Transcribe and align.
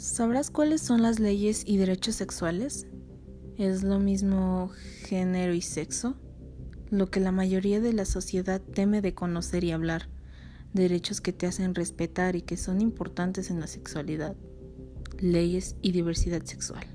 ¿Sabrás 0.00 0.50
cuáles 0.50 0.80
son 0.80 1.02
las 1.02 1.20
leyes 1.20 1.62
y 1.66 1.76
derechos 1.76 2.14
sexuales? 2.14 2.86
¿Es 3.58 3.82
lo 3.82 3.98
mismo 3.98 4.70
género 5.02 5.52
y 5.52 5.60
sexo? 5.60 6.16
Lo 6.88 7.10
que 7.10 7.20
la 7.20 7.32
mayoría 7.32 7.80
de 7.80 7.92
la 7.92 8.06
sociedad 8.06 8.62
teme 8.62 9.02
de 9.02 9.12
conocer 9.12 9.62
y 9.62 9.72
hablar, 9.72 10.08
derechos 10.72 11.20
que 11.20 11.34
te 11.34 11.46
hacen 11.46 11.74
respetar 11.74 12.34
y 12.34 12.40
que 12.40 12.56
son 12.56 12.80
importantes 12.80 13.50
en 13.50 13.60
la 13.60 13.66
sexualidad, 13.66 14.36
leyes 15.18 15.76
y 15.82 15.92
diversidad 15.92 16.44
sexual. 16.44 16.86